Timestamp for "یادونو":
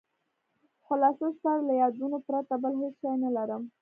1.81-2.17